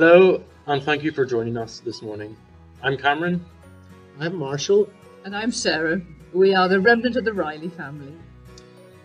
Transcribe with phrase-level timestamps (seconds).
[0.00, 2.36] Hello, and thank you for joining us this morning.
[2.84, 3.44] I'm Cameron.
[4.20, 4.88] I'm Marshall.
[5.24, 6.00] And I'm Sarah.
[6.32, 8.12] We are the remnant of the Riley family.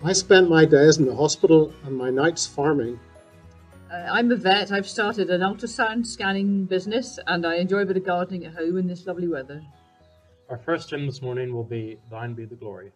[0.04, 3.00] I spent my days in the hospital and my nights farming.
[3.92, 4.72] Uh, I'm a vet.
[4.72, 8.78] I've started an ultrasound scanning business and I enjoy a bit of gardening at home
[8.78, 9.64] in this lovely weather.
[10.48, 12.92] Our first hymn this morning will be Thine Be the Glory.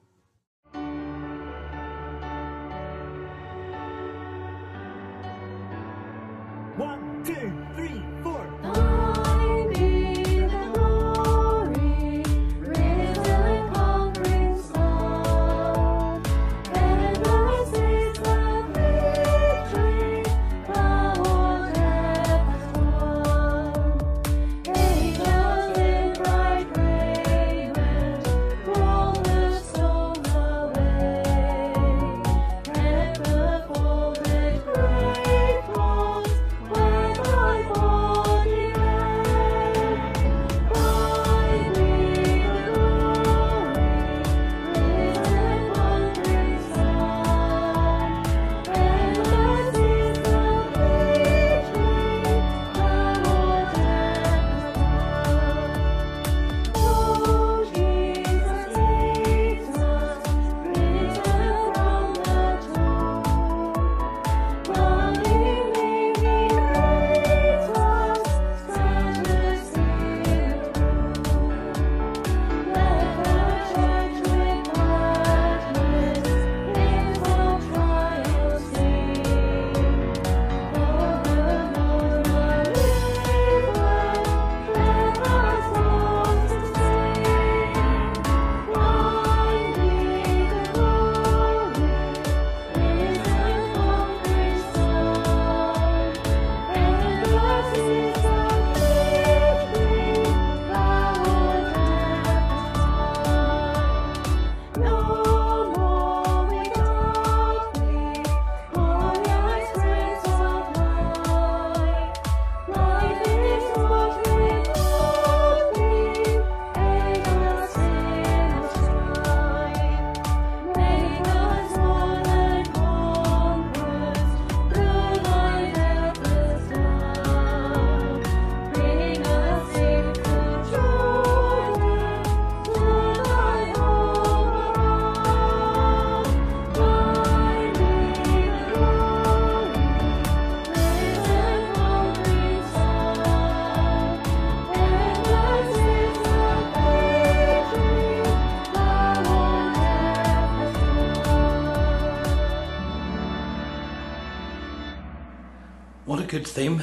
[156.57, 156.81] Theme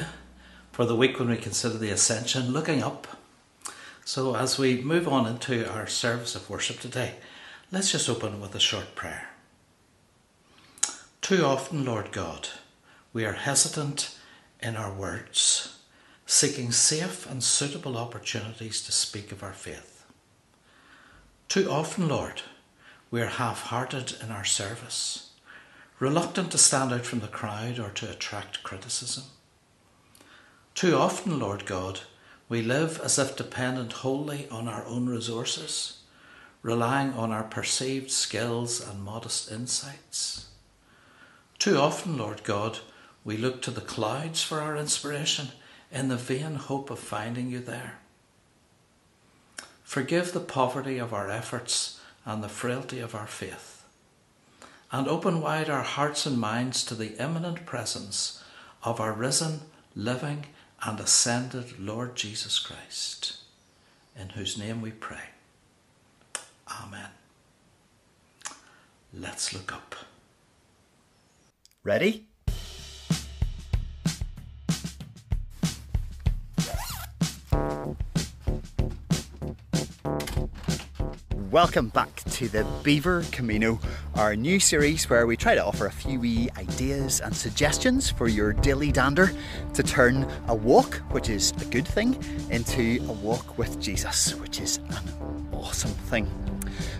[0.71, 3.07] for the week when we consider the ascension, looking up.
[4.05, 7.15] So, as we move on into our service of worship today,
[7.73, 9.31] let's just open with a short prayer.
[11.19, 12.47] Too often, Lord God,
[13.11, 14.17] we are hesitant
[14.61, 15.77] in our words,
[16.25, 20.05] seeking safe and suitable opportunities to speak of our faith.
[21.49, 22.43] Too often, Lord,
[23.11, 25.31] we are half hearted in our service,
[25.99, 29.25] reluctant to stand out from the crowd or to attract criticism.
[30.75, 32.01] Too often, Lord God,
[32.49, 35.99] we live as if dependent wholly on our own resources,
[36.61, 40.47] relying on our perceived skills and modest insights.
[41.59, 42.79] Too often, Lord God,
[43.23, 45.47] we look to the clouds for our inspiration
[45.93, 47.99] in the vain hope of finding you there.
[49.81, 53.85] Forgive the poverty of our efforts and the frailty of our faith,
[54.91, 58.43] and open wide our hearts and minds to the imminent presence
[58.83, 59.61] of our risen,
[59.95, 60.47] living,
[60.85, 63.37] and ascended Lord Jesus Christ,
[64.17, 65.29] in whose name we pray.
[66.69, 67.09] Amen.
[69.11, 69.95] Let's look up.
[71.83, 72.27] Ready?
[81.55, 83.79] Welcome back to the Beaver Camino,
[84.15, 88.27] our new series where we try to offer a few wee ideas and suggestions for
[88.27, 89.31] your daily dander
[89.73, 94.59] to turn a walk, which is a good thing, into a walk with Jesus, which
[94.59, 96.29] is an awesome thing.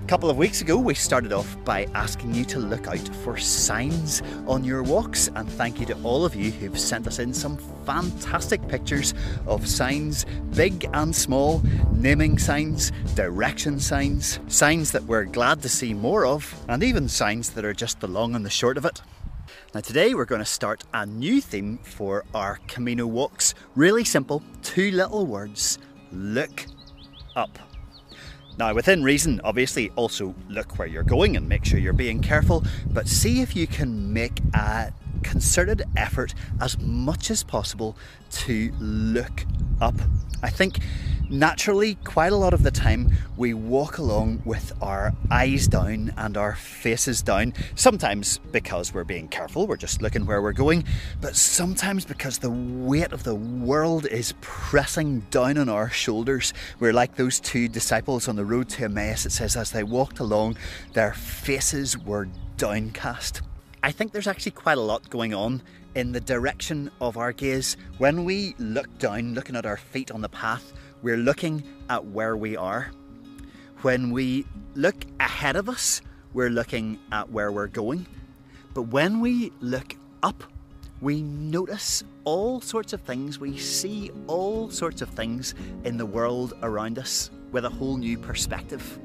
[0.04, 3.38] A couple of weeks ago, we started off by asking you to look out for
[3.38, 7.34] signs on your walks, and thank you to all of you who've sent us in
[7.34, 9.14] some fantastic pictures
[9.48, 10.26] of signs,
[10.56, 11.62] big and small,
[11.92, 17.50] naming signs, direction signs, signs that we're glad to see more of, and even signs
[17.52, 19.02] that are just the long and the short of it.
[19.74, 23.54] Now, today we're going to start a new theme for our Camino walks.
[23.76, 25.80] Really simple, two little words
[26.12, 26.66] look
[27.36, 27.60] up.
[28.58, 32.64] Now, within reason, obviously, also look where you're going and make sure you're being careful,
[32.88, 34.94] but see if you can make a
[35.26, 37.98] concerted effort as much as possible
[38.30, 39.46] to look
[39.82, 39.96] up.
[40.44, 40.78] I think
[41.32, 46.38] naturally, quite a lot of the time, we walk along with our eyes down and
[46.38, 47.56] our faces down.
[47.74, 50.86] Sometimes because we're being careful, we're just looking where we're going,
[51.22, 56.54] but sometimes because the weight of the world is pressing down on our shoulders.
[56.80, 59.26] We're like those two disciples on the road to Emmaus.
[59.26, 60.58] It says, as they walked along,
[60.94, 62.28] their faces were
[62.58, 63.42] downcast.
[63.86, 65.62] I think there's actually quite a lot going on
[65.94, 67.78] in the direction of our gaze.
[68.00, 70.74] When we look down, looking at our feet on the path,
[71.04, 72.90] we're looking at where we are.
[73.84, 76.02] When we look ahead of us,
[76.34, 78.08] we're looking at where we're going.
[78.74, 80.44] But when we look up,
[81.00, 85.54] we notice all sorts of things, we see all sorts of things
[85.84, 88.98] in the world around us with a whole new perspective.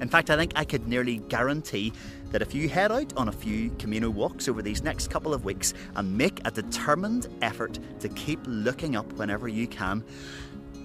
[0.00, 1.92] In fact, I think I could nearly guarantee
[2.30, 5.44] that if you head out on a few Camino walks over these next couple of
[5.44, 10.04] weeks and make a determined effort to keep looking up whenever you can,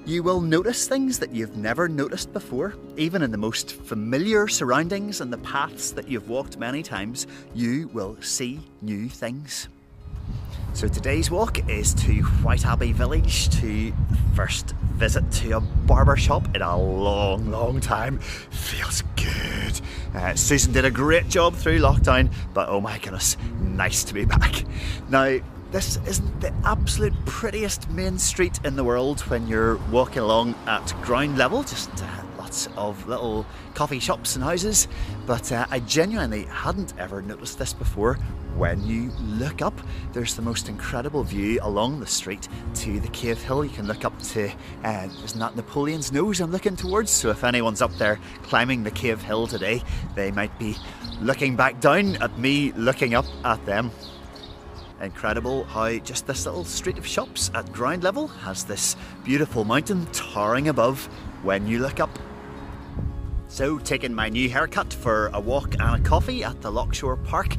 [0.05, 2.75] you will notice things that you've never noticed before.
[2.95, 7.25] Even in the most familiar surroundings and the paths that you've walked many times,
[7.55, 9.67] you will see new things.
[10.73, 13.93] So today's walk is to Whiteabbey Village to
[14.35, 18.19] first visit to a barber shop in a long, long time.
[18.19, 19.81] Feels good.
[20.13, 24.25] Uh, Susan did a great job through lockdown, but oh my goodness, nice to be
[24.25, 24.63] back.
[25.09, 25.39] Now,
[25.71, 30.93] this isn't the absolute prettiest main street in the world when you're walking along at
[31.01, 31.89] ground level, just
[32.45, 33.43] lots of little
[33.73, 34.87] coffee shops and houses.
[35.25, 38.19] But uh, I genuinely hadn't ever noticed this before.
[38.55, 39.73] When you look up,
[40.13, 43.65] there's the most incredible view along the street to the Cave Hill.
[43.65, 44.51] You can look up to,
[44.83, 47.09] uh, isn't that Napoleon's nose I'm looking towards?
[47.09, 49.81] So if anyone's up there climbing the Cave Hill today,
[50.13, 50.77] they might be
[51.19, 53.89] looking back down at me looking up at them.
[55.01, 60.05] Incredible how just this little street of shops at ground level has this beautiful mountain
[60.13, 61.07] towering above
[61.41, 62.11] when you look up.
[63.55, 67.55] So, taking my new haircut for a walk and a coffee at the Loughshore Park.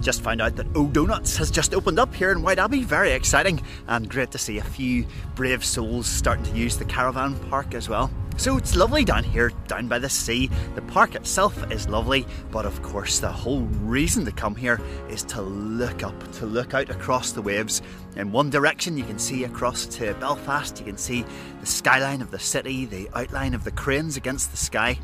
[0.00, 2.82] Just found out that O Donuts has just opened up here in Whiteabbey.
[2.82, 5.04] Very exciting and great to see a few
[5.34, 8.10] brave souls starting to use the caravan park as well.
[8.38, 10.48] So it's lovely down here, down by the sea.
[10.76, 14.80] The park itself is lovely, but of course, the whole reason to come here
[15.10, 17.82] is to look up, to look out across the waves.
[18.16, 21.22] In one direction, you can see across to Belfast, you can see
[21.60, 24.98] the skyline of the city, the outline of the cranes against the sky.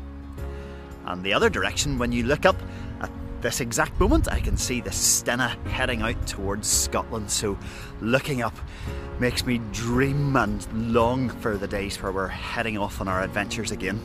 [1.05, 2.55] And the other direction, when you look up
[3.01, 3.09] at
[3.41, 7.29] this exact moment, I can see the Stena heading out towards Scotland.
[7.29, 7.57] So
[7.99, 8.55] looking up
[9.19, 13.71] makes me dream and long for the days where we're heading off on our adventures
[13.71, 13.99] again.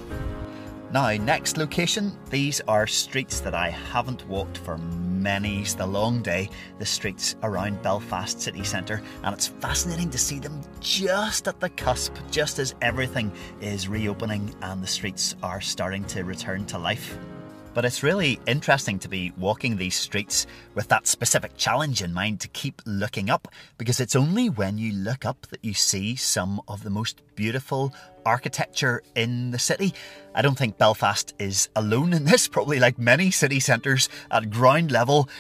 [0.93, 4.79] Now, next location, these are streets that I haven't walked for
[5.17, 6.49] many's the long day,
[6.79, 11.71] the streets around Belfast city centre, and it's fascinating to see them just at the
[11.71, 17.19] cusp, just as everything is reopening and the streets are starting to return to life.
[17.75, 22.41] But it's really interesting to be walking these streets with that specific challenge in mind
[22.41, 26.63] to keep looking up, because it's only when you look up that you see some
[26.69, 27.93] of the most beautiful
[28.27, 29.95] architecture in the city.
[30.35, 34.91] I don't think Belfast is alone in this, probably like many city centres at ground
[34.91, 35.31] level.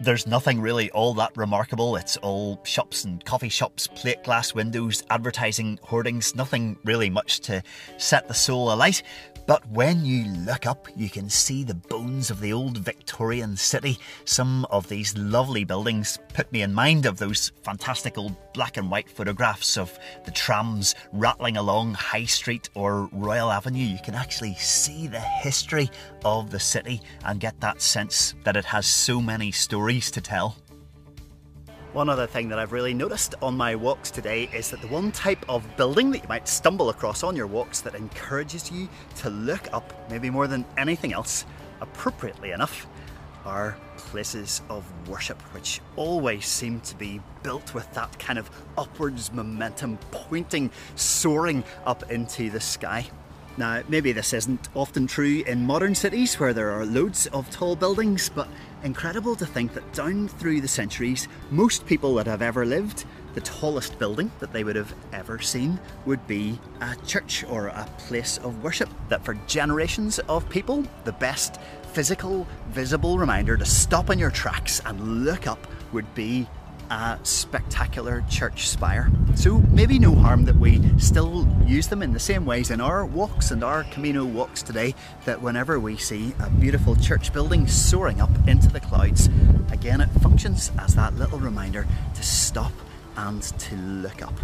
[0.00, 1.96] There's nothing really all that remarkable.
[1.96, 7.62] It's all shops and coffee shops, plate glass windows, advertising hoardings, nothing really much to
[7.96, 9.02] set the soul alight.
[9.46, 13.96] But when you look up, you can see the bones of the old Victorian city.
[14.24, 18.90] Some of these lovely buildings put me in mind of those fantastic old black and
[18.90, 23.84] white photographs of the trams rattling along High Street or Royal Avenue.
[23.84, 25.90] You can actually see the history
[26.24, 30.56] of the city and get that sense that it has so many stories to tell.
[31.96, 35.10] One other thing that I've really noticed on my walks today is that the one
[35.12, 39.30] type of building that you might stumble across on your walks that encourages you to
[39.30, 41.46] look up, maybe more than anything else,
[41.80, 42.86] appropriately enough,
[43.46, 49.32] are places of worship, which always seem to be built with that kind of upwards
[49.32, 53.06] momentum, pointing, soaring up into the sky.
[53.56, 57.74] Now, maybe this isn't often true in modern cities where there are loads of tall
[57.74, 58.48] buildings, but
[58.86, 63.40] incredible to think that down through the centuries, most people that have ever lived, the
[63.42, 68.38] tallest building that they would have ever seen would be a church or a place
[68.38, 68.88] of worship.
[69.08, 71.60] That for generations of people, the best
[71.92, 76.48] physical, visible reminder to stop in your tracks and look up would be
[76.90, 79.10] a spectacular church spire.
[79.34, 83.04] So maybe no harm that we still use them in the same ways in our
[83.04, 88.20] walks and our Camino walks today, that whenever we see a beautiful church building soaring
[88.20, 89.28] up into the clouds,
[89.70, 92.72] again it functions as that little reminder to stop
[93.16, 94.34] and to look up.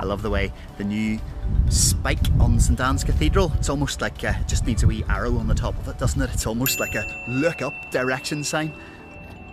[0.00, 1.20] I love the way the new
[1.68, 5.38] spike on St Anne's Cathedral, it's almost like uh, it just needs a wee arrow
[5.38, 6.30] on the top of it, doesn't it?
[6.32, 8.72] It's almost like a look up direction sign.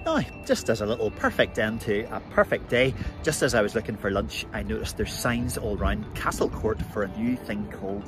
[0.09, 3.75] Now, just as a little perfect end to a perfect day, just as I was
[3.75, 7.71] looking for lunch, I noticed there's signs all around Castle Court for a new thing
[7.71, 8.03] called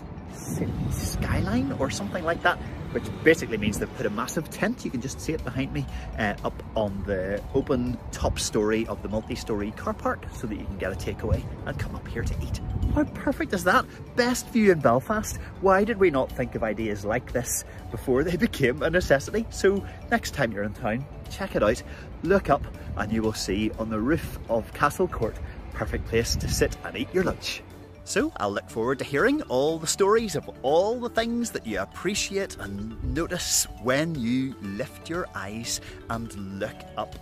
[0.92, 2.58] Skyline or something like that,
[2.92, 5.86] which basically means they've put a massive tent, you can just see it behind me,
[6.18, 10.66] uh, up on the open top story of the multi-story car park so that you
[10.66, 12.60] can get a takeaway and come up here to eat.
[12.94, 13.86] How perfect is that?
[14.16, 15.38] Best view in Belfast.
[15.62, 19.46] Why did we not think of ideas like this before they became a necessity?
[19.50, 21.82] So next time you're in town, check it out,
[22.24, 22.64] look up
[22.98, 25.36] and you will see on the roof of Castle Court,
[25.74, 27.64] perfect place to sit and eat your lunch.
[28.12, 31.80] So I'll look forward to hearing all the stories of all the things that you
[31.80, 37.16] appreciate and notice when you lift your eyes and look up.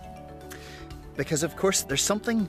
[1.16, 2.48] Because of course there's something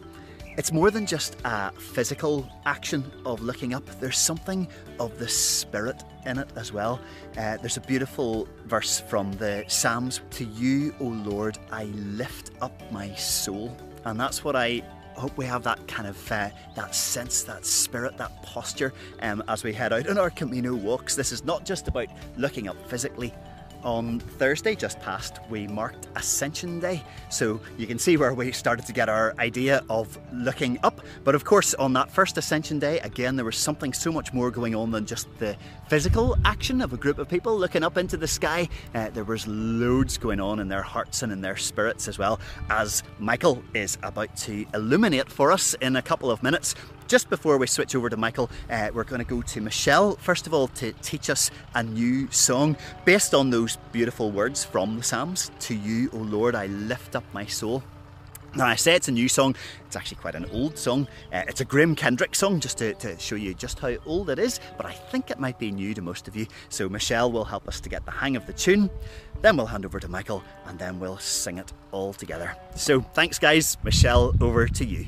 [0.58, 4.68] it's more than just a physical action of looking up, there's something
[5.00, 7.00] of the spirit in it as well.
[7.38, 12.92] Uh, there's a beautiful verse from the Psalms To you, O Lord, I lift up
[12.92, 13.78] my soul.
[14.04, 14.82] And that's what I
[15.16, 19.64] hope we have that kind of uh, that sense, that spirit, that posture um, as
[19.64, 21.16] we head out on our Camino walks.
[21.16, 23.34] This is not just about looking up physically,
[23.84, 27.04] on Thursday, just past, we marked Ascension Day.
[27.30, 31.02] So you can see where we started to get our idea of looking up.
[31.24, 34.52] But of course, on that first Ascension Day, again, there was something so much more
[34.52, 35.56] going on than just the
[35.88, 38.68] physical action of a group of people looking up into the sky.
[38.94, 42.40] Uh, there was loads going on in their hearts and in their spirits as well,
[42.70, 46.76] as Michael is about to illuminate for us in a couple of minutes.
[47.12, 50.48] Just before we switch over to Michael, uh, we're going to go to Michelle, first
[50.48, 55.04] of all, to teach us a new song based on those beautiful words from the
[55.04, 57.84] Psalms To you, O Lord, I lift up my soul.
[58.56, 61.06] Now, I say it's a new song, it's actually quite an old song.
[61.34, 64.40] Uh, it's a Graham Kendrick song, just to, to show you just how old it
[64.40, 66.48] is, but I think it might be new to most of you.
[66.70, 68.90] So, Michelle will help us to get the hang of the tune.
[69.42, 72.56] Then we'll hand over to Michael, and then we'll sing it all together.
[72.78, 73.76] So, thanks, guys.
[73.84, 75.08] Michelle, over to you.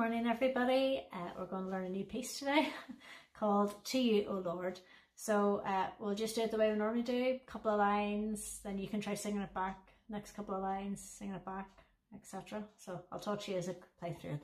[0.00, 1.06] Morning, everybody.
[1.12, 2.70] Uh, we're going to learn a new piece today
[3.38, 4.80] called To You, O Lord.
[5.14, 8.60] So uh, we'll just do it the way we normally do, a couple of lines,
[8.64, 9.78] then you can try singing it back,
[10.08, 11.68] next couple of lines, singing it back,
[12.14, 12.64] etc.
[12.78, 14.42] So I'll talk to you as I play through it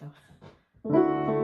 [0.85, 1.36] though.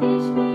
[0.00, 0.49] this way.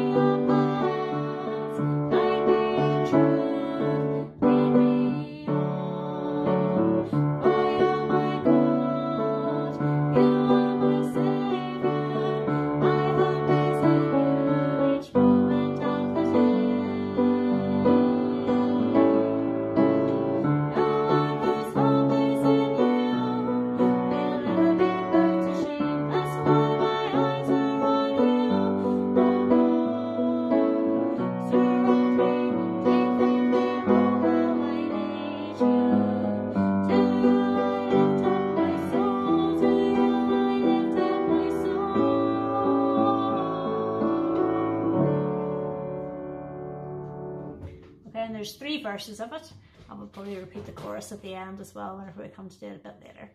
[48.96, 49.52] Verses of it,
[49.90, 52.60] and we'll probably repeat the chorus at the end as well whenever we come to
[52.62, 53.30] do it a bit later.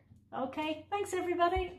[0.44, 1.72] Okay, thanks everybody.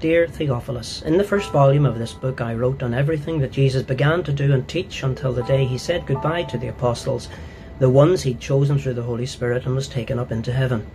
[0.00, 3.82] Dear Theophilus, in the first volume of this book I wrote on everything that Jesus
[3.82, 7.28] began to do and teach until the day he said goodbye to the apostles,
[7.80, 10.86] the ones he'd chosen through the Holy Spirit and was taken up into heaven.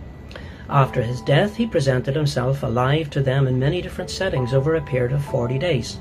[0.70, 4.82] After his death, he presented himself alive to them in many different settings over a
[4.82, 5.98] period of 40 days.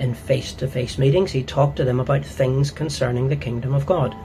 [0.00, 3.86] In face to face meetings, he talked to them about things concerning the kingdom of
[3.86, 4.16] God.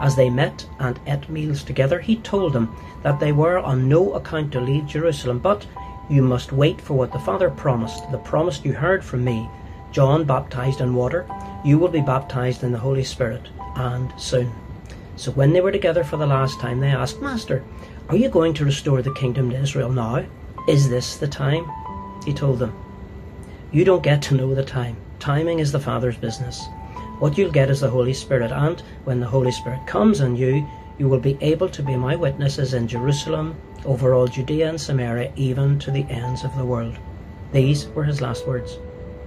[0.00, 4.14] As they met and ate meals together, he told them that they were on no
[4.14, 5.66] account to leave Jerusalem, but
[6.08, 9.50] you must wait for what the Father promised, the promise you heard from me.
[9.92, 11.26] John baptized in water,
[11.64, 14.52] you will be baptized in the Holy Spirit, and soon.
[15.16, 17.62] So when they were together for the last time, they asked, Master,
[18.08, 20.24] are you going to restore the kingdom to Israel now?
[20.66, 21.70] Is this the time?
[22.24, 22.72] He told them,
[23.70, 24.96] You don't get to know the time.
[25.18, 26.66] Timing is the Father's business.
[27.18, 30.66] What you'll get is the Holy Spirit, and when the Holy Spirit comes on you,
[30.96, 35.30] you will be able to be my witnesses in Jerusalem, over all Judea and Samaria,
[35.36, 36.96] even to the ends of the world.
[37.52, 38.78] These were his last words.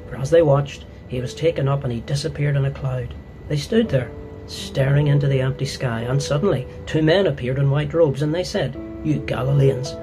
[0.09, 3.13] For as they watched, he was taken up and he disappeared in a cloud.
[3.47, 4.09] They stood there,
[4.51, 8.43] staring into the empty sky, and suddenly two men appeared in white robes, and they
[8.43, 9.93] said, You Galileans,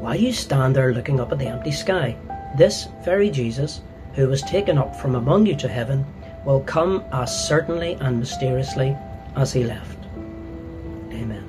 [0.00, 2.16] why do you stand there looking up at the empty sky?
[2.56, 3.82] This very Jesus,
[4.14, 6.06] who was taken up from among you to heaven,
[6.44, 8.96] will come as certainly and mysteriously
[9.36, 9.98] as he left.
[11.12, 11.44] Amen.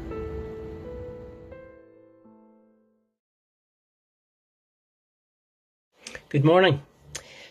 [6.27, 6.81] Good morning.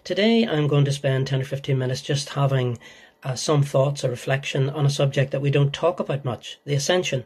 [0.05, 2.79] Today I'm going to spend 10 or 15 minutes just having
[3.25, 6.75] uh, some thoughts or reflection on a subject that we don't talk about much the
[6.75, 7.25] ascension.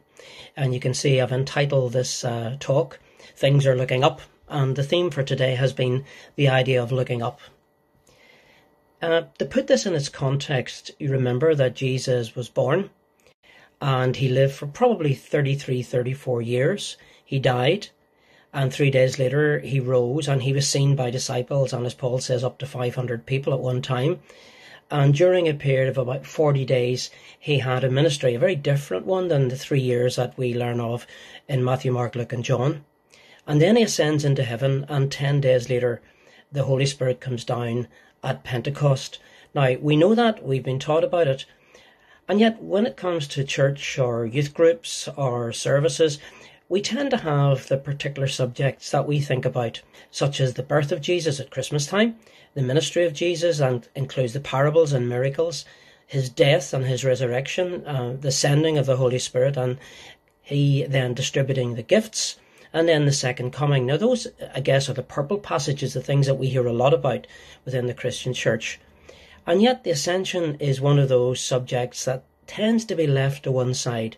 [0.57, 2.99] And you can see I've entitled this uh, talk,
[3.37, 4.21] Things Are Looking Up.
[4.49, 6.05] And the theme for today has been
[6.37, 7.41] the idea of looking up.
[9.01, 12.91] Uh, to put this in its context, you remember that Jesus was born
[13.81, 16.97] and he lived for probably 33, 34 years.
[17.25, 17.89] He died
[18.55, 22.19] and three days later, he rose and he was seen by disciples, and as Paul
[22.19, 24.21] says, up to 500 people at one time.
[24.93, 29.07] And during a period of about 40 days, he had a ministry, a very different
[29.07, 31.07] one than the three years that we learn of
[31.49, 32.85] in Matthew, Mark, Luke, and John.
[33.47, 36.03] And then he ascends into heaven, and 10 days later,
[36.53, 37.89] the Holy Spirit comes down
[38.23, 39.19] at Pentecost.
[39.55, 41.47] Now, we know that, we've been taught about it.
[42.29, 46.19] And yet, when it comes to church or youth groups or services,
[46.69, 50.93] we tend to have the particular subjects that we think about, such as the birth
[50.93, 52.17] of Jesus at Christmas time,
[52.55, 55.65] the ministry of Jesus, and includes the parables and miracles,
[56.07, 59.79] his death and his resurrection, uh, the sending of the Holy Spirit, and
[60.43, 62.37] he then distributing the gifts,
[62.73, 63.87] and then the second coming.
[63.87, 66.93] Now, those, I guess, are the purple passages, the things that we hear a lot
[66.93, 67.27] about
[67.65, 68.81] within the Christian church.
[69.47, 73.53] And yet, the ascension is one of those subjects that tends to be left to
[73.53, 74.17] one side.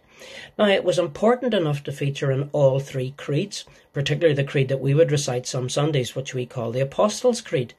[0.59, 4.81] Now, it was important enough to feature in all three creeds, particularly the creed that
[4.81, 7.75] we would recite some Sundays, which we call the Apostles' Creed.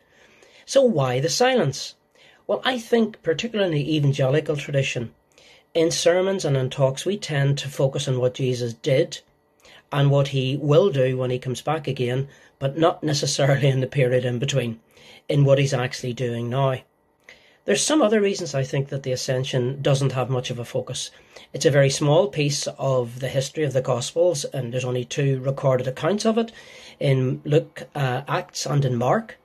[0.67, 1.93] So, why the silence?
[2.47, 5.13] Well, I think, particularly in the evangelical tradition,
[5.75, 9.19] in sermons and in talks, we tend to focus on what Jesus did
[9.91, 13.88] and what he will do when he comes back again, but not necessarily in the
[13.88, 14.80] period in between,
[15.30, 16.80] in what he's actually doing now.
[17.65, 21.12] There's some other reasons I think that the Ascension doesn't have much of a focus.
[21.54, 25.39] It's a very small piece of the history of the Gospels, and there's only two
[25.41, 26.51] recorded accounts of it
[26.99, 29.38] in Luke, uh, Acts, and in Mark.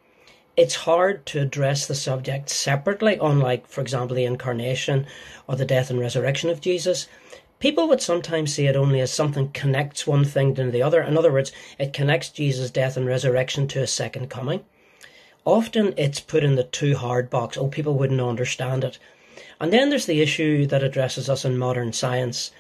[0.61, 5.07] It's hard to address the subject separately, unlike, for example, the incarnation
[5.49, 7.09] or the death and resurrection of Jesus.
[7.61, 11.01] People would sometimes see it only as something connects one thing to the other.
[11.01, 14.63] In other words, it connects Jesus' death and resurrection to a second coming.
[15.47, 17.57] Often it's put in the too hard box.
[17.57, 18.99] Oh, people wouldn't understand it.
[19.59, 22.51] And then there's the issue that addresses us in modern science.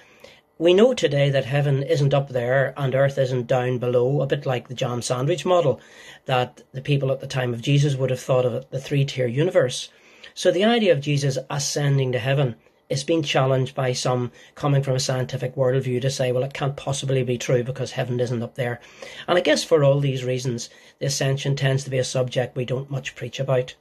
[0.60, 4.44] We know today that heaven isn't up there and earth isn't down below, a bit
[4.44, 5.80] like the jam sandwich model
[6.26, 9.26] that the people at the time of Jesus would have thought of the three tier
[9.26, 9.88] universe.
[10.34, 12.56] So the idea of Jesus ascending to heaven
[12.90, 16.76] is being challenged by some coming from a scientific worldview to say, well, it can't
[16.76, 18.82] possibly be true because heaven isn't up there.
[19.26, 20.68] And I guess for all these reasons,
[20.98, 23.76] the ascension tends to be a subject we don't much preach about.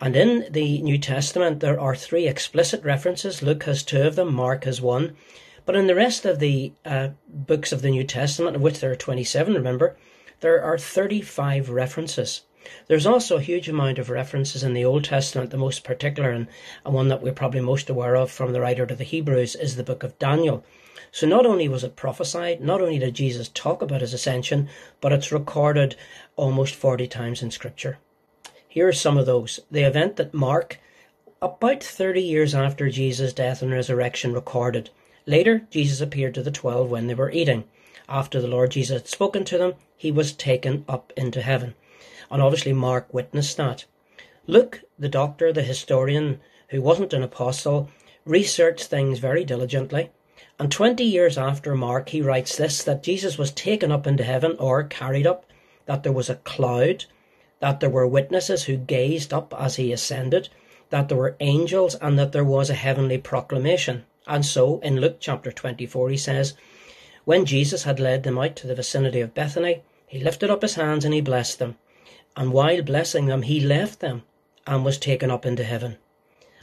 [0.00, 3.40] And in the New Testament, there are three explicit references.
[3.40, 5.14] Luke has two of them, Mark has one.
[5.64, 8.90] But in the rest of the uh, books of the New Testament, of which there
[8.90, 9.96] are 27, remember,
[10.40, 12.42] there are 35 references.
[12.86, 15.50] There's also a huge amount of references in the Old Testament.
[15.50, 16.48] The most particular and,
[16.84, 19.76] and one that we're probably most aware of from the writer to the Hebrews is
[19.76, 20.64] the book of Daniel.
[21.10, 24.68] So not only was it prophesied, not only did Jesus talk about his ascension,
[25.00, 25.96] but it's recorded
[26.36, 27.98] almost 40 times in Scripture.
[28.66, 29.60] Here are some of those.
[29.70, 30.80] The event that Mark,
[31.40, 34.90] about 30 years after Jesus' death and resurrection, recorded.
[35.24, 37.64] Later, Jesus appeared to the twelve when they were eating.
[38.08, 41.74] After the Lord Jesus had spoken to them, he was taken up into heaven.
[42.28, 43.84] And obviously, Mark witnessed that.
[44.48, 47.88] Luke, the doctor, the historian, who wasn't an apostle,
[48.24, 50.10] researched things very diligently.
[50.58, 54.56] And 20 years after Mark, he writes this that Jesus was taken up into heaven
[54.58, 55.46] or carried up,
[55.86, 57.04] that there was a cloud,
[57.60, 60.48] that there were witnesses who gazed up as he ascended,
[60.90, 64.04] that there were angels, and that there was a heavenly proclamation.
[64.26, 66.54] And so, in Luke chapter 24, he says,
[67.24, 70.74] When Jesus had led them out to the vicinity of Bethany, he lifted up his
[70.74, 71.76] hands and he blessed them.
[72.36, 74.22] And while blessing them, he left them
[74.66, 75.96] and was taken up into heaven.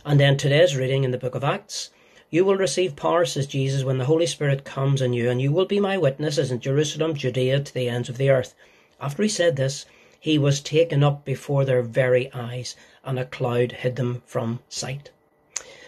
[0.06, 1.90] And then today's reading in the book of Acts,
[2.30, 5.52] you will receive power, says Jesus, when the Holy Spirit comes on you, and you
[5.52, 8.54] will be my witnesses in Jerusalem, Judea, to the ends of the earth.
[9.02, 9.86] After he said this,
[10.20, 15.10] he was taken up before their very eyes, and a cloud hid them from sight.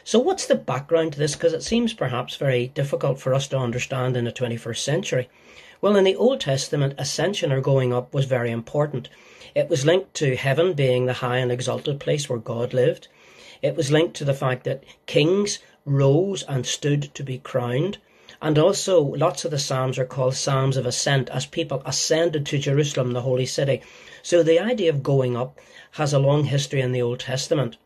[0.04, 1.36] So, what's the background to this?
[1.36, 5.30] Because it seems perhaps very difficult for us to understand in the 21st century.
[5.80, 9.10] Well, in the Old Testament, ascension or going up was very important.
[9.54, 13.08] It was linked to heaven being the high and exalted place where God lived.
[13.62, 17.98] It was linked to the fact that kings rose and stood to be crowned.
[18.42, 22.58] And also, lots of the Psalms are called Psalms of Ascent as people ascended to
[22.58, 23.82] Jerusalem, the holy city.
[24.24, 25.60] So the idea of going up
[25.92, 27.78] has a long history in the Old Testament.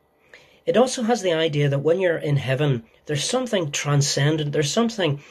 [0.66, 5.22] It also has the idea that when you're in heaven, there's something transcendent, there's something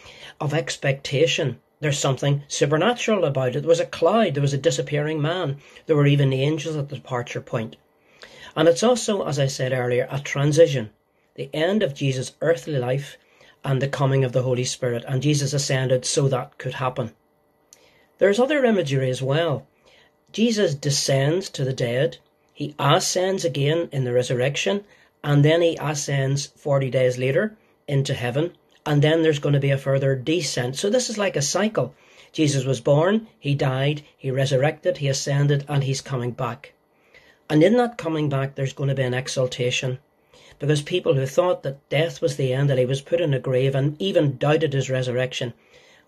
[0.41, 3.61] of expectation, there's something supernatural about it.
[3.61, 6.97] There was a cloud, there was a disappearing man, there were even angels at the
[6.97, 7.77] departure point.
[8.55, 10.91] And it's also, as I said earlier, a transition,
[11.35, 13.17] the end of Jesus' earthly life
[13.65, 15.05] and the coming of the Holy Spirit.
[15.09, 17.13] And Jesus ascended so that could happen.
[18.19, 19.67] There's other imagery as well.
[20.31, 22.19] Jesus descends to the dead,
[22.53, 24.85] he ascends again in the resurrection,
[25.25, 27.57] and then he ascends 40 days later
[27.89, 28.53] into heaven,
[28.85, 30.77] and then there's going to be a further descent.
[30.77, 31.95] So this is like a cycle.
[32.31, 36.75] Jesus was born, he died, he resurrected, he ascended, and he's coming back.
[37.49, 39.99] And in that coming back, there's going to be an exaltation.
[40.59, 43.39] Because people who thought that death was the end, that he was put in a
[43.39, 45.55] grave, and even doubted his resurrection,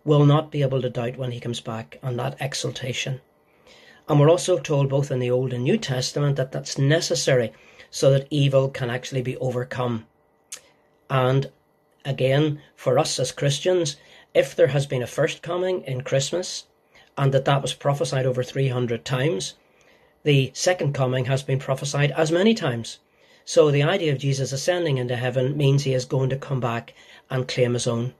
[0.05, 3.23] will not be able to doubt when he comes back on that exaltation.
[4.09, 7.53] And we're also told both in the Old and New Testament that that's necessary
[7.91, 10.07] so that evil can actually be overcome.
[11.09, 11.51] And
[12.05, 13.97] again, for us as Christians,
[14.35, 16.65] if there has been a first coming in Christmas
[17.17, 19.55] and that that was prophesied over 300 times,
[20.23, 22.99] the second coming has been prophesied as many times.
[23.45, 26.95] So the idea of Jesus ascending into heaven means he is going to come back
[27.31, 28.13] and claim his own.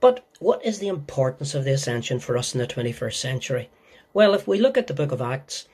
[0.00, 3.70] But what is the importance of the ascension for us in the 21st century?
[4.12, 5.68] Well, if we look at the book of Acts,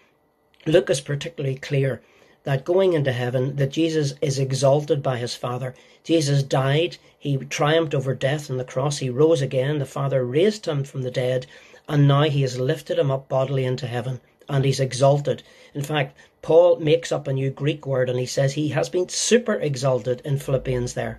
[0.66, 2.02] Luke is particularly clear
[2.46, 5.74] that going into heaven, that Jesus is exalted by his Father.
[6.04, 10.64] Jesus died, he triumphed over death on the cross, he rose again, the Father raised
[10.66, 11.44] him from the dead,
[11.88, 15.42] and now he has lifted him up bodily into heaven, and he's exalted.
[15.74, 19.08] In fact, Paul makes up a new Greek word and he says he has been
[19.08, 21.18] super exalted in Philippians there.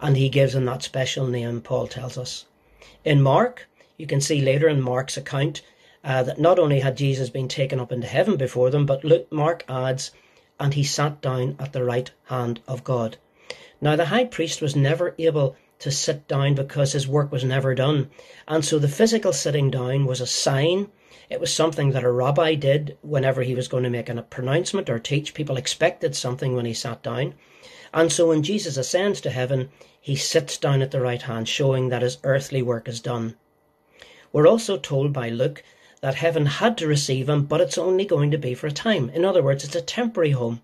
[0.00, 2.44] And he gives him that special name, Paul tells us.
[3.04, 5.62] In Mark, you can see later in Mark's account
[6.04, 9.26] uh, that not only had Jesus been taken up into heaven before them, but Luke,
[9.32, 10.12] Mark adds,
[10.62, 13.16] and he sat down at the right hand of God.
[13.80, 17.74] Now, the high priest was never able to sit down because his work was never
[17.74, 18.10] done.
[18.46, 20.92] And so the physical sitting down was a sign.
[21.28, 24.88] It was something that a rabbi did whenever he was going to make a pronouncement
[24.88, 25.34] or teach.
[25.34, 27.34] People expected something when he sat down.
[27.92, 29.68] And so when Jesus ascends to heaven,
[30.00, 33.34] he sits down at the right hand, showing that his earthly work is done.
[34.32, 35.64] We're also told by Luke
[36.02, 39.08] that heaven had to receive him, but it's only going to be for a time.
[39.10, 40.60] In other words, it's a temporary home.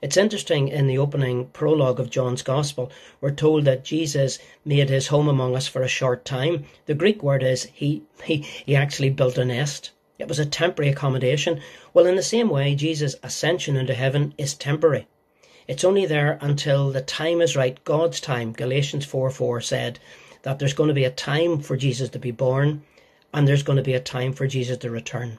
[0.00, 5.08] It's interesting in the opening prologue of John's Gospel, we're told that Jesus made his
[5.08, 6.64] home among us for a short time.
[6.86, 9.90] The Greek word is he, he, he actually built a nest.
[10.18, 11.60] It was a temporary accommodation.
[11.92, 15.06] Well, in the same way, Jesus' ascension into heaven is temporary.
[15.66, 18.52] It's only there until the time is right, God's time.
[18.52, 19.98] Galatians 4 4 said
[20.44, 22.84] that there's going to be a time for Jesus to be born
[23.32, 25.38] and there's going to be a time for Jesus to return.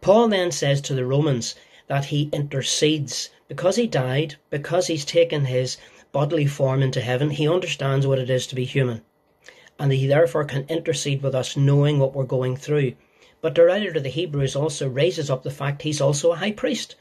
[0.00, 1.54] Paul then says to the Romans
[1.86, 5.76] that he intercedes because he died, because he's taken his
[6.10, 9.02] bodily form into heaven, he understands what it is to be human.
[9.78, 12.94] And he therefore can intercede with us knowing what we're going through.
[13.40, 16.52] But the writer to the Hebrews also raises up the fact he's also a high
[16.52, 16.96] priest.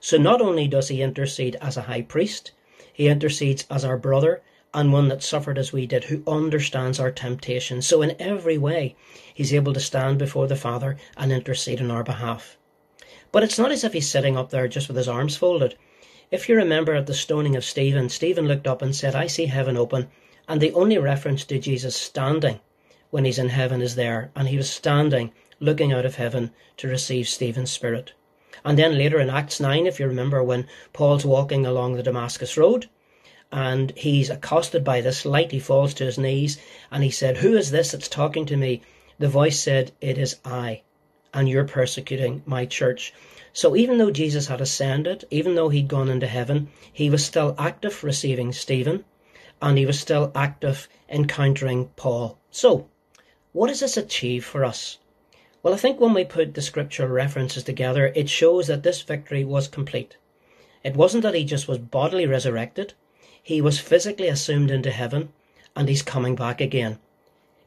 [0.00, 2.52] So not only does he intercede as a high priest,
[2.92, 4.42] he intercedes as our brother
[4.74, 7.82] and one that suffered as we did, who understands our temptation.
[7.82, 8.96] So in every way,
[9.34, 12.56] he's able to stand before the Father and intercede on our behalf.
[13.30, 15.76] But it's not as if he's sitting up there just with his arms folded.
[16.30, 19.46] If you remember at the stoning of Stephen, Stephen looked up and said, I see
[19.46, 20.08] heaven open,
[20.48, 22.60] and the only reference to Jesus standing
[23.10, 26.88] when he's in heaven is there, and he was standing looking out of heaven to
[26.88, 28.12] receive Stephen's spirit.
[28.64, 32.56] And then later in Acts 9, if you remember, when Paul's walking along the Damascus
[32.56, 32.88] Road
[33.52, 36.58] and he's accosted by this light, he falls to his knees
[36.90, 38.80] and he said, Who is this that's talking to me?
[39.18, 40.80] The voice said, It is I,
[41.34, 43.12] and you're persecuting my church.
[43.52, 47.54] So even though Jesus had ascended, even though he'd gone into heaven, he was still
[47.58, 49.04] active receiving Stephen
[49.60, 52.38] and he was still active encountering Paul.
[52.50, 52.88] So,
[53.52, 54.98] what does this achieve for us?
[55.62, 59.44] Well, I think when we put the scriptural references together, it shows that this victory
[59.44, 60.16] was complete.
[60.82, 62.94] It wasn't that he just was bodily resurrected,
[63.42, 65.32] he was physically assumed into heaven,
[65.74, 66.98] and he's coming back again.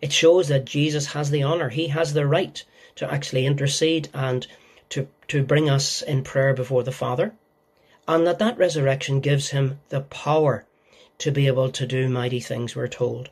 [0.02, 2.64] It shows that Jesus has the honour, he has the right
[2.96, 4.48] to actually intercede and
[4.90, 7.34] to, to bring us in prayer before the Father,
[8.08, 10.66] and that that resurrection gives him the power
[11.18, 13.30] to be able to do mighty things, we're told.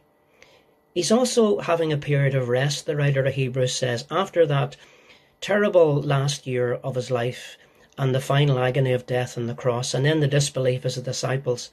[0.94, 4.76] He's also having a period of rest, the writer of Hebrews says, after that
[5.42, 7.58] terrible last year of his life
[7.98, 11.02] and the final agony of death on the cross, and then the disbelief of the
[11.02, 11.70] disciples.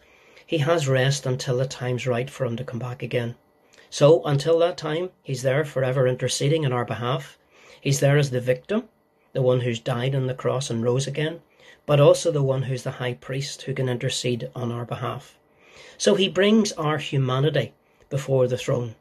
[0.51, 3.37] He has rest until the time's right for him to come back again.
[3.89, 7.39] So, until that time, he's there forever interceding in our behalf.
[7.81, 8.89] He's there as the victim,
[9.33, 11.41] the one who's died on the cross and rose again,
[11.87, 15.39] but also the one who's the high priest who can intercede on our behalf.
[15.97, 17.73] So he brings our humanity
[18.09, 18.97] before the throne.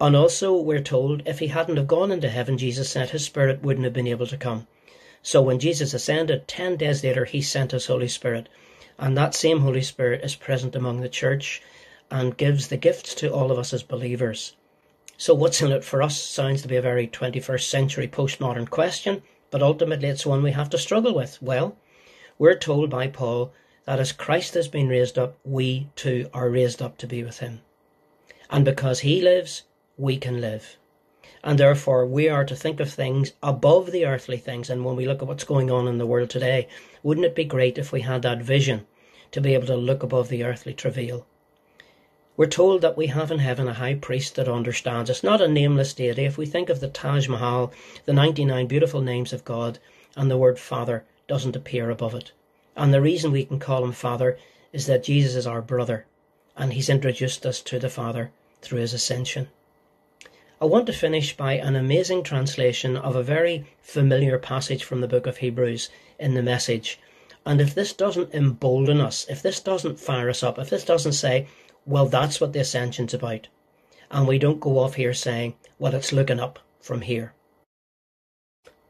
[0.00, 3.64] And also, we're told, if he hadn't have gone into heaven, Jesus said his spirit
[3.64, 4.68] wouldn't have been able to come.
[5.24, 8.48] So when Jesus ascended, ten days later, he sent his Holy Spirit.
[8.98, 11.62] And that same Holy Spirit is present among the church
[12.10, 14.54] and gives the gifts to all of us as believers.
[15.16, 19.22] So what's in it for us sounds to be a very 21st century postmodern question,
[19.50, 21.40] but ultimately it's one we have to struggle with.
[21.40, 21.76] Well,
[22.38, 23.52] we're told by Paul
[23.84, 27.38] that as Christ has been raised up, we too are raised up to be with
[27.38, 27.60] him.
[28.50, 29.62] And because he lives,
[29.96, 30.76] we can live.
[31.44, 34.70] And therefore, we are to think of things above the earthly things.
[34.70, 36.68] And when we look at what's going on in the world today,
[37.02, 38.86] wouldn't it be great if we had that vision
[39.32, 41.26] to be able to look above the earthly travail?
[42.36, 45.48] We're told that we have in heaven a high priest that understands us, not a
[45.48, 46.24] nameless deity.
[46.24, 47.72] If we think of the Taj Mahal,
[48.06, 49.78] the 99 beautiful names of God,
[50.16, 52.32] and the word Father doesn't appear above it.
[52.74, 54.38] And the reason we can call him Father
[54.72, 56.06] is that Jesus is our brother,
[56.56, 58.30] and he's introduced us to the Father
[58.62, 59.48] through his ascension.
[60.62, 65.08] I want to finish by an amazing translation of a very familiar passage from the
[65.08, 67.00] book of Hebrews in the message.
[67.44, 71.14] And if this doesn't embolden us, if this doesn't fire us up, if this doesn't
[71.14, 71.48] say,
[71.84, 73.48] well, that's what the ascension's about,
[74.08, 77.34] and we don't go off here saying, well, it's looking up from here.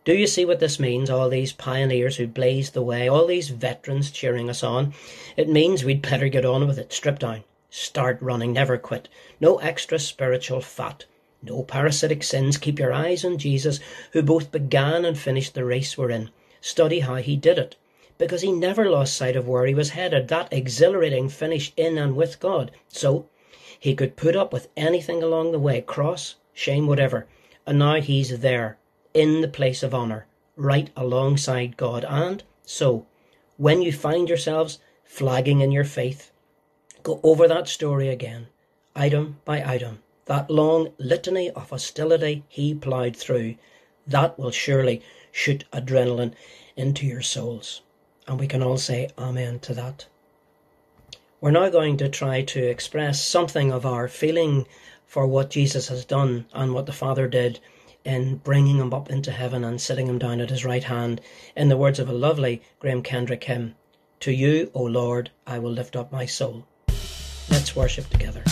[0.05, 1.09] Do you see what this means?
[1.09, 4.93] All these pioneers who blazed the way, all these veterans cheering us on.
[5.39, 6.93] It means we'd better get on with it.
[6.93, 7.45] Strip down.
[7.71, 8.53] Start running.
[8.53, 9.09] Never quit.
[9.41, 11.07] No extra spiritual fat.
[11.45, 12.57] No parasitic sins.
[12.57, 13.81] Keep your eyes on Jesus,
[14.13, 16.31] who both began and finished the race we're in.
[16.61, 17.75] Study how he did it,
[18.17, 22.15] because he never lost sight of where he was headed, that exhilarating finish in and
[22.15, 22.71] with God.
[22.87, 23.29] So
[23.77, 27.27] he could put up with anything along the way, cross, shame, whatever.
[27.67, 28.79] And now he's there,
[29.13, 32.05] in the place of honour, right alongside God.
[32.09, 33.05] And so,
[33.57, 36.31] when you find yourselves flagging in your faith,
[37.03, 38.47] go over that story again,
[38.95, 43.57] item by item that long litany of hostility he ploughed through,
[44.07, 46.33] that will surely shoot adrenaline
[46.77, 47.83] into your souls.
[48.27, 50.07] And we can all say Amen to that.
[51.41, 54.67] We're now going to try to express something of our feeling
[55.07, 57.59] for what Jesus has done and what the Father did
[58.05, 61.21] in bringing him up into heaven and sitting him down at his right hand,
[61.57, 63.75] in the words of a lovely Graham Kendrick hymn
[64.21, 66.65] To you, O Lord, I will lift up my soul.
[67.51, 68.43] Let's worship together.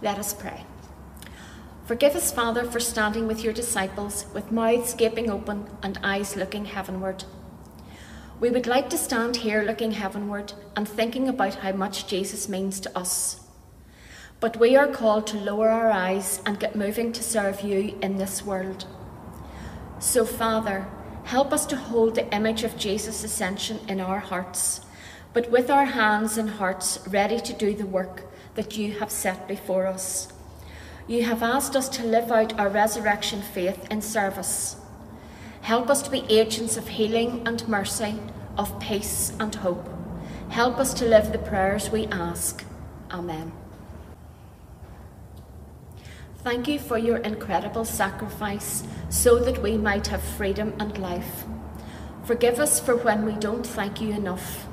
[0.00, 0.64] Let us pray.
[1.84, 6.66] Forgive us, Father, for standing with your disciples with mouths gaping open and eyes looking
[6.66, 7.24] heavenward.
[8.40, 12.78] We would like to stand here looking heavenward and thinking about how much Jesus means
[12.80, 13.40] to us.
[14.38, 18.18] But we are called to lower our eyes and get moving to serve you in
[18.18, 18.86] this world.
[19.98, 20.86] So, Father,
[21.24, 24.82] help us to hold the image of Jesus' ascension in our hearts,
[25.32, 28.22] but with our hands and hearts ready to do the work
[28.54, 30.32] that you have set before us.
[31.06, 34.76] You have asked us to live out our resurrection faith in service.
[35.62, 38.18] Help us to be agents of healing and mercy,
[38.56, 39.88] of peace and hope.
[40.50, 42.64] Help us to live the prayers we ask.
[43.10, 43.52] Amen.
[46.44, 51.44] Thank you for your incredible sacrifice so that we might have freedom and life.
[52.24, 54.66] Forgive us for when we don't thank you enough,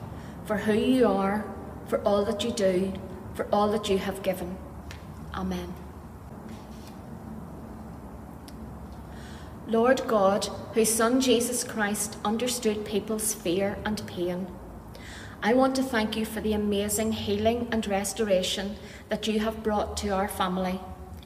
[0.45, 1.45] for who you are,
[1.88, 2.93] for all that you do,
[3.36, 4.58] for all that you have given.
[5.34, 5.74] Amen.
[9.68, 14.48] Lord God, whose Son Jesus Christ understood people's fear and pain,
[15.42, 18.78] I want to thank you for the amazing healing and restoration
[19.10, 20.80] that you have brought to our family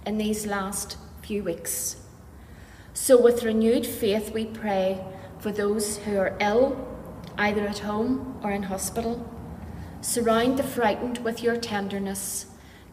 [0.05, 1.97] in these last few weeks.
[2.93, 4.99] So, with renewed faith, we pray
[5.39, 6.85] for those who are ill,
[7.37, 9.25] either at home or in hospital.
[10.01, 12.45] Surround the frightened with your tenderness.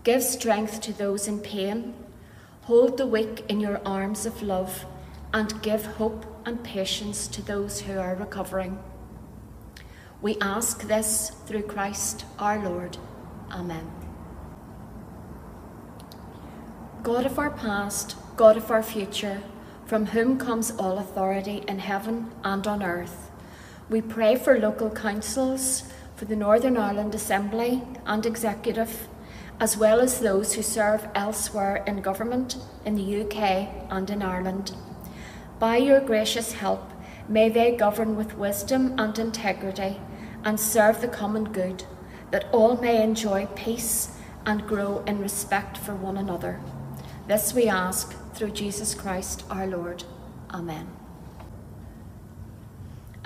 [0.02, 1.94] Give strength to those in pain.
[2.62, 4.84] Hold the weak in your arms of love
[5.32, 8.78] and give hope and patience to those who are recovering.
[10.20, 12.98] We ask this through Christ our Lord.
[13.50, 13.90] Amen.
[17.02, 19.42] God of our past, God of our future,
[19.84, 23.30] from whom comes all authority in heaven and on earth,
[23.88, 25.84] we pray for local councils,
[26.16, 29.06] for the Northern Ireland Assembly and Executive,
[29.60, 34.74] as well as those who serve elsewhere in government in the UK and in Ireland.
[35.58, 36.90] By your gracious help,
[37.28, 40.00] may they govern with wisdom and integrity
[40.42, 41.84] and serve the common good,
[42.30, 46.60] that all may enjoy peace and grow in respect for one another.
[47.26, 50.04] This we ask through Jesus Christ our Lord.
[50.50, 50.95] Amen.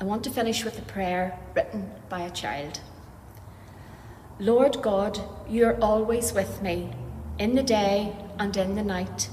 [0.01, 2.81] I want to finish with a prayer written by a child.
[4.39, 6.91] Lord God, you are always with me,
[7.39, 9.29] in the day and in the night.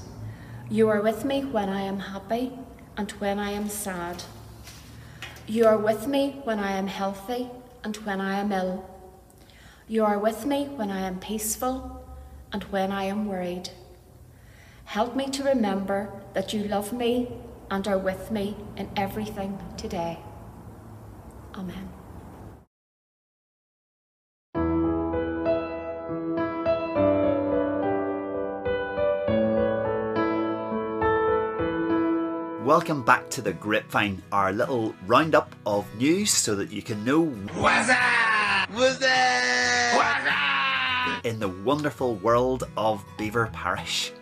[0.68, 2.52] You are with me when I am happy
[2.98, 4.24] and when I am sad.
[5.46, 7.48] You are with me when I am healthy
[7.82, 8.84] and when I am ill.
[9.88, 12.06] You are with me when I am peaceful
[12.52, 13.70] and when I am worried.
[14.84, 17.32] Help me to remember that you love me
[17.70, 20.18] and are with me in everything today.
[21.58, 21.88] Amen.
[32.64, 37.24] Welcome back to the Grapevine, our little roundup of news so that you can know
[37.24, 38.70] What's up?
[38.70, 41.24] What's up?
[41.24, 44.12] in the wonderful world of Beaver Parish.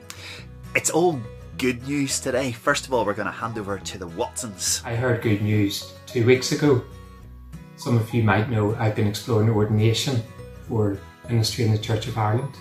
[0.74, 1.20] It's all
[1.58, 2.52] good news today.
[2.52, 4.82] First of all, we're going to hand over to the Watsons.
[4.84, 6.82] I heard good news two weeks ago.
[7.76, 10.22] Some of you might know I've been exploring ordination
[10.66, 10.98] for
[11.28, 12.54] ministry in the Church of Ireland.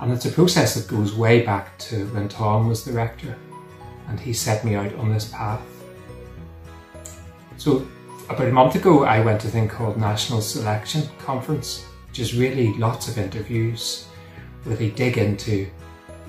[0.00, 3.36] And it's a process that goes way back to when Tom was the rector
[4.08, 5.60] and he set me out on this path.
[7.56, 7.86] So,
[8.28, 12.34] about a month ago, I went to a thing called National Selection Conference, which is
[12.34, 14.06] really lots of interviews
[14.64, 15.68] where they dig into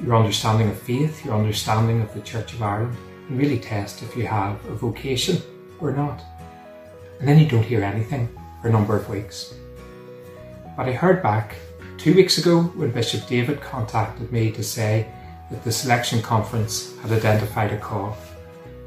[0.01, 2.97] your understanding of faith, your understanding of the Church of Ireland,
[3.29, 5.41] and really test if you have a vocation
[5.79, 6.21] or not.
[7.19, 8.27] And then you don't hear anything
[8.61, 9.53] for a number of weeks.
[10.75, 11.55] But I heard back
[11.97, 15.07] two weeks ago when Bishop David contacted me to say
[15.51, 18.17] that the selection conference had identified a call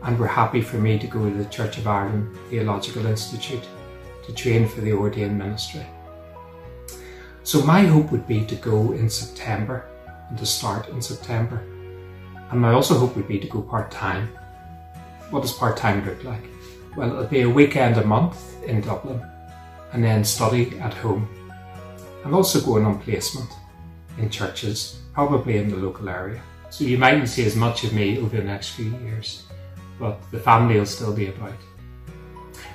[0.02, 3.64] and were happy for me to go to the Church of Ireland Theological Institute
[4.24, 5.86] to train for the ordained ministry.
[7.44, 9.88] So my hope would be to go in September
[10.28, 11.62] and to start in September.
[12.50, 14.28] And my also hope would be to go part time.
[15.30, 16.42] What does part time look like?
[16.96, 19.22] Well, it'll be a weekend a month in Dublin
[19.92, 21.28] and then study at home
[22.24, 23.50] and also going on placement
[24.16, 26.40] in churches, probably in the local area.
[26.70, 29.44] So you mightn't see as much of me over the next few years,
[30.00, 31.52] but the family will still be about.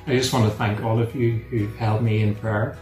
[0.05, 2.77] I just want to thank all of you who've held me in prayer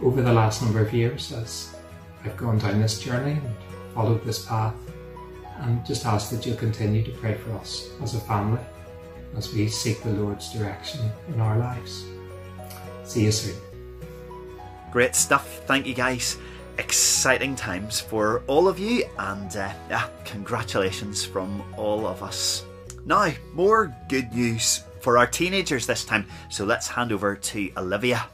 [0.00, 1.74] over the last number of years as
[2.24, 3.54] I've gone down this journey and
[3.94, 4.74] followed this path,
[5.58, 8.60] and just ask that you'll continue to pray for us as a family
[9.36, 12.04] as we seek the Lord's direction in our lives.
[13.04, 13.56] See you soon.
[14.90, 15.60] Great stuff.
[15.66, 16.36] Thank you, guys.
[16.78, 22.64] exciting times for all of you, and uh, yeah, congratulations from all of us.
[23.04, 28.26] Now, more good news for our teenagers this time, so let's hand over to Olivia.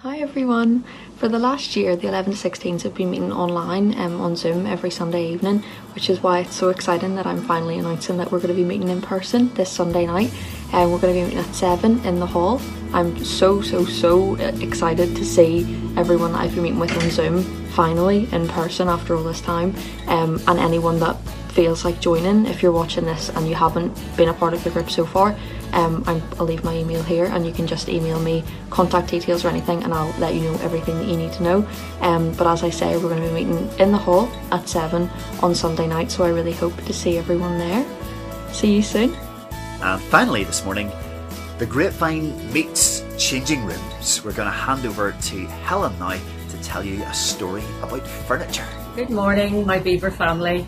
[0.00, 0.84] Hi everyone.
[1.16, 4.66] For the last year, the 11 to 16s have been meeting online um, on Zoom
[4.66, 8.40] every Sunday evening, which is why it's so exciting that I'm finally announcing that we're
[8.40, 10.30] going to be meeting in person this Sunday night.
[10.74, 12.60] And we're going to be meeting at 7 in the hall.
[12.92, 15.62] I'm so, so, so excited to see
[15.96, 19.74] everyone that I've been meeting with on Zoom finally in person after all this time.
[20.08, 21.16] Um, and anyone that
[21.56, 24.68] feels like joining, if you're watching this and you haven't been a part of the
[24.68, 25.34] group so far,
[25.72, 29.44] um, I'm, I'll leave my email here and you can just email me contact details
[29.44, 31.68] or anything and I'll let you know everything that you need to know.
[32.00, 35.08] Um, but as I say, we're going to be meeting in the hall at 7
[35.42, 37.84] on Sunday night, so I really hope to see everyone there.
[38.52, 39.14] See you soon.
[39.82, 40.90] And finally, this morning,
[41.58, 44.24] the Grapevine meets Changing Rooms.
[44.24, 48.66] We're going to hand over to Helen now to tell you a story about furniture.
[48.94, 50.66] Good morning, my Beaver family.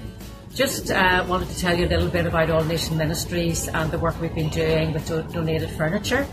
[0.55, 3.99] Just uh, wanted to tell you a little bit about All Nation Ministries and the
[3.99, 6.27] work we've been doing with do- donated furniture.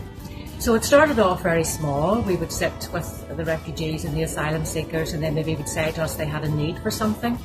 [0.58, 2.22] So it started off very small.
[2.22, 5.92] We would sit with the refugees and the asylum seekers, and then maybe would say
[5.92, 7.38] to us they had a need for something.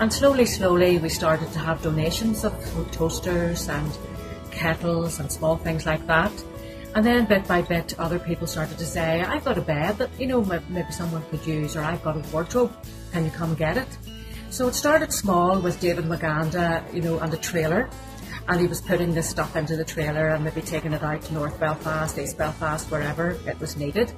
[0.00, 2.52] And slowly, slowly, we started to have donations of
[2.92, 3.98] toasters and
[4.50, 6.32] kettles and small things like that.
[6.94, 10.10] And then bit by bit, other people started to say, I've got a bed that,
[10.18, 12.72] you know, maybe someone could use, or I've got a wardrobe,
[13.12, 13.88] can you come get it?
[14.50, 17.88] So it started small with David Maganda, you know, and a trailer.
[18.48, 21.34] And he was putting this stuff into the trailer and maybe taking it out to
[21.34, 24.10] North Belfast, East Belfast, wherever it was needed.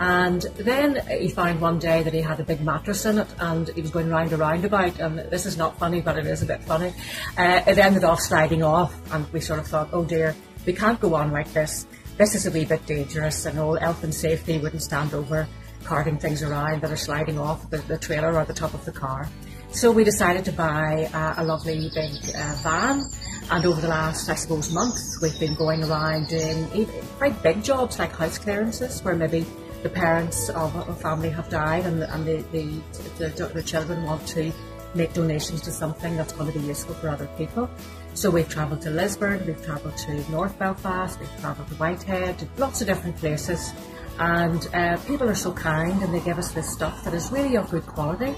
[0.00, 3.68] And then he found one day that he had a big mattress in it and
[3.68, 4.98] he was going round a roundabout.
[4.98, 6.94] And this is not funny, but it is a bit funny.
[7.36, 10.98] Uh, it ended off sliding off, and we sort of thought, oh dear, we can't
[10.98, 11.86] go on like this.
[12.16, 15.46] This is a wee bit dangerous, and all health and safety wouldn't stand over
[15.84, 18.92] carting things around that are sliding off the, the trailer or the top of the
[18.92, 19.28] car.
[19.76, 23.04] So we decided to buy uh, a lovely big uh, van,
[23.50, 27.98] and over the last, I suppose, month, we've been going around doing quite big jobs
[27.98, 29.44] like house clearances, where maybe
[29.82, 34.02] the parents of a family have died and, the, and the, the, the, the children
[34.04, 34.50] want to
[34.94, 37.68] make donations to something that's going to be useful for other people.
[38.14, 42.80] So we've travelled to Lisburn, we've travelled to North Belfast, we've travelled to Whitehead, lots
[42.80, 43.74] of different places.
[44.18, 47.58] And uh, people are so kind and they give us this stuff that is really
[47.58, 48.34] of good quality.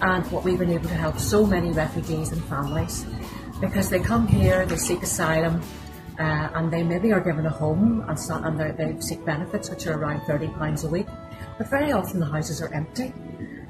[0.00, 3.06] And what we've been able to help so many refugees and families
[3.60, 5.62] because they come here, they seek asylum,
[6.18, 9.86] uh, and they maybe are given a home and, so, and they seek benefits, which
[9.86, 11.06] are around £30 a week.
[11.58, 13.12] But very often the houses are empty.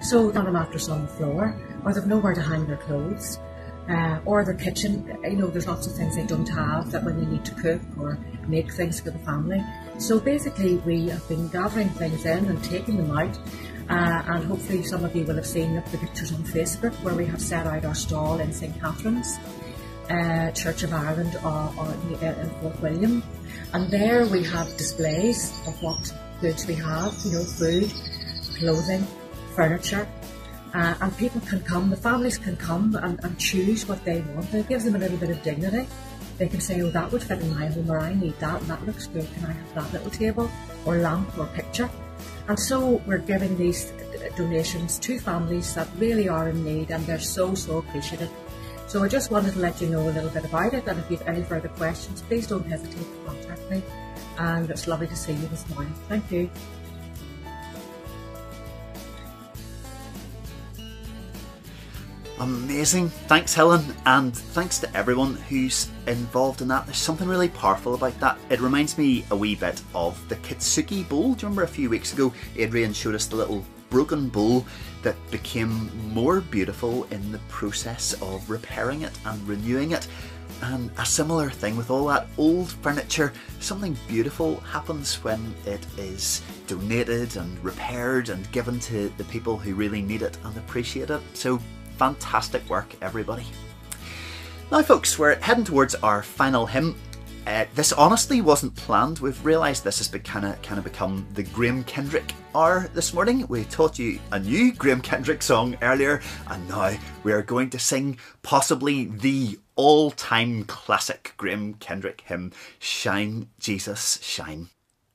[0.01, 3.39] So they've a mattress on the floor, or they've nowhere to hang their clothes.
[3.89, 7.21] Uh, or their kitchen, you know, there's lots of things they don't have that when
[7.21, 8.19] they need to cook or
[8.49, 9.63] make things for the family.
[9.99, 13.39] So basically, we have been gathering things in and taking them out.
[13.89, 17.27] Uh, and hopefully, some of you will have seen the pictures on Facebook where we
[17.27, 19.39] have set out our stall in St Catherine's
[20.11, 23.23] uh, Church of Ireland or, or in Fort William.
[23.73, 27.93] And there we have displays of what goods we have, you know, food,
[28.59, 29.07] clothing,
[29.55, 30.09] furniture,
[30.75, 34.53] uh, and people can come, the families can come and, and choose what they want.
[34.53, 35.87] It gives them a little bit of dignity.
[36.39, 38.71] They can say, oh, that would fit in my home, or I need that, and
[38.71, 39.27] that looks good.
[39.35, 40.51] Can I have that little table,
[40.85, 41.89] or lamp, or picture?
[42.49, 43.93] And so we're giving these
[44.37, 48.31] donations to families that really are in need, and they're so, so appreciative.
[48.87, 51.11] So I just wanted to let you know a little bit about it, and if
[51.11, 53.83] you have any further questions, please don't hesitate to contact me.
[54.39, 55.95] And it's lovely to see you this morning.
[56.09, 56.51] Thank you.
[62.41, 63.11] Amazing.
[63.11, 66.85] Thanks, Helen, and thanks to everyone who's involved in that.
[66.85, 68.39] There's something really powerful about that.
[68.51, 71.35] It reminds me a wee bit of the Kintsugi Bowl.
[71.35, 74.67] Do you remember a few weeks ago, Adrian showed us the little broken bowl
[75.03, 80.09] that became more beautiful in the process of repairing it and renewing it?
[80.63, 86.43] And a similar thing with all that old furniture, something beautiful happens when it is
[86.67, 91.23] donated and repaired and given to the people who really need it and appreciate it.
[91.35, 91.61] So
[91.97, 93.47] fantastic work, everybody.
[94.71, 96.97] Now, folks, we're heading towards our final hymn.
[97.47, 99.19] Uh, this honestly wasn't planned.
[99.19, 103.47] We've realised this has kind of kind of become the Graham Kendrick hour this morning.
[103.49, 107.79] We taught you a new Graham Kendrick song earlier, and now we are going to
[107.79, 114.71] sing possibly the all-time classic Graham Kendrick hymn, "Shine, Jesus, Shine,"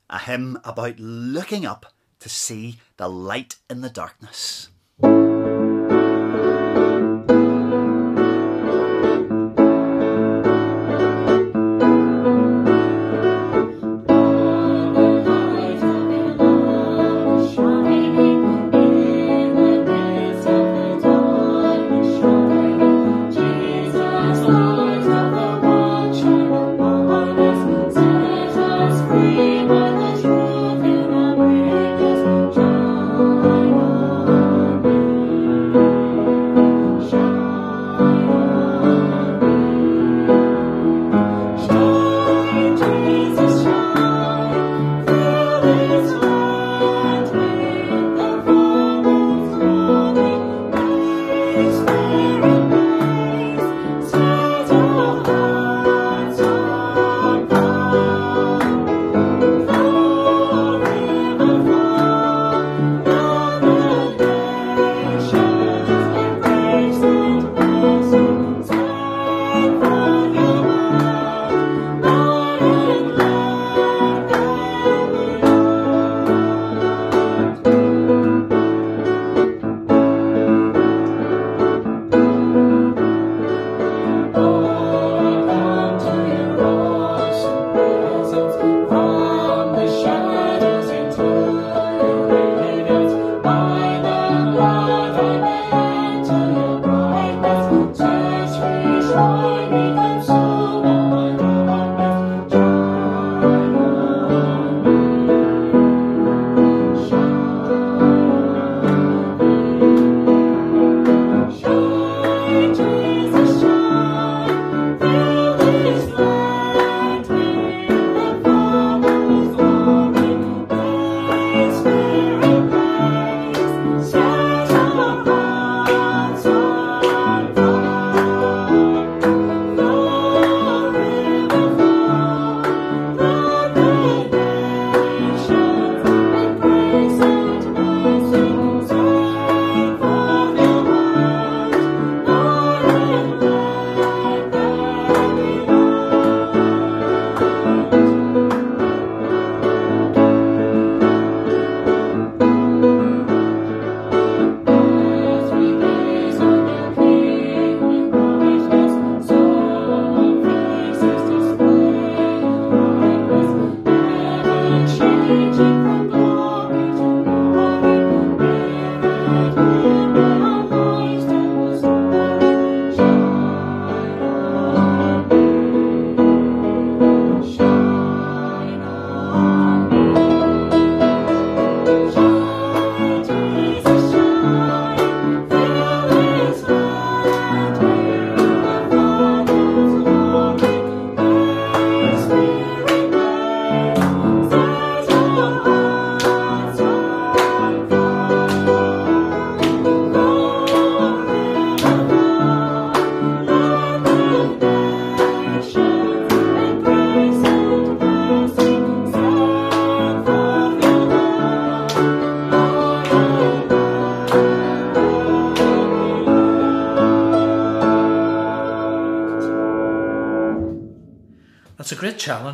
[0.07, 1.87] a hymn about looking up
[2.19, 4.69] to see the light in the darkness.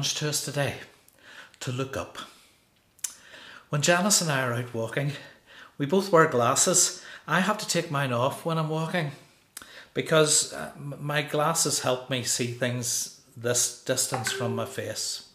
[0.05, 0.75] Challenge to us today
[1.59, 2.19] to look up.
[3.69, 5.13] When Janice and I are out walking,
[5.79, 7.03] we both wear glasses.
[7.27, 9.11] I have to take mine off when I'm walking
[9.95, 15.27] because uh, my glasses help me see things this distance from my face.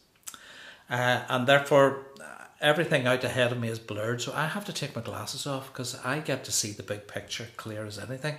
[0.89, 4.73] Uh, and therefore, uh, everything out ahead of me is blurred, so I have to
[4.73, 8.37] take my glasses off because I get to see the big picture clear as anything.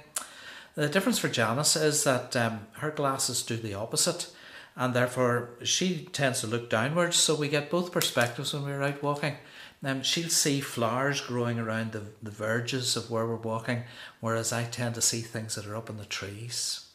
[0.75, 4.31] The difference for Janice is that um, her glasses do the opposite,
[4.75, 9.03] and therefore she tends to look downwards, so we get both perspectives when we're out
[9.03, 9.35] walking.
[9.83, 13.83] Um, she'll see flowers growing around the, the verges of where we're walking,
[14.19, 16.87] whereas I tend to see things that are up in the trees.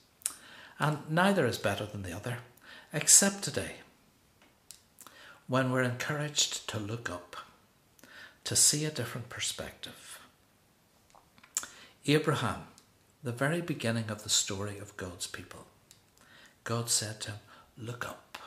[0.78, 2.38] And neither is better than the other,
[2.92, 3.76] except today,
[5.48, 7.36] when we're encouraged to look up,
[8.44, 10.20] to see a different perspective.
[12.06, 12.68] Abraham,
[13.22, 15.66] the very beginning of the story of God's people,
[16.62, 17.38] God said to him,
[17.78, 18.38] Look up.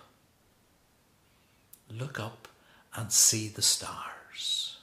[1.90, 2.48] Look up
[2.96, 4.78] and see the stars.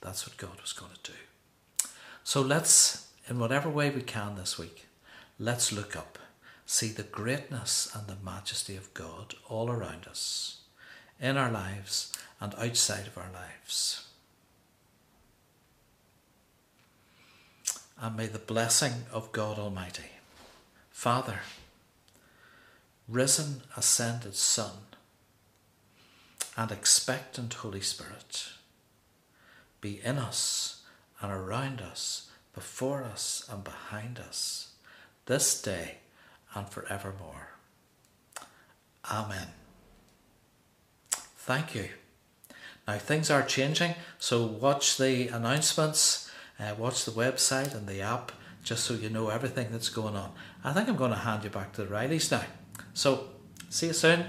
[0.00, 1.88] That's what God was going to do.
[2.24, 4.86] So let's, in whatever way we can this week,
[5.38, 6.18] let's look up,
[6.66, 10.58] see the greatness and the majesty of God all around us,
[11.20, 14.06] in our lives and outside of our lives.
[18.00, 20.10] And may the blessing of God Almighty,
[20.90, 21.40] Father,
[23.08, 24.72] risen, ascended Son,
[26.56, 28.48] and expectant Holy Spirit
[29.80, 30.82] be in us
[31.20, 34.72] and around us, before us and behind us,
[35.26, 35.98] this day
[36.54, 37.50] and forevermore.
[39.10, 39.48] Amen.
[41.10, 41.88] Thank you.
[42.86, 48.32] Now, things are changing, so watch the announcements, uh, watch the website and the app,
[48.64, 50.32] just so you know everything that's going on.
[50.64, 52.42] I think I'm going to hand you back to the Rileys now.
[52.98, 53.28] So,
[53.68, 54.26] see you soon.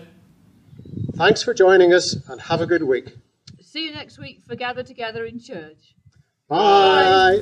[1.15, 3.15] Thanks for joining us and have a good week.
[3.61, 5.95] See you next week for Gather Together in Church.
[6.47, 7.38] Bye.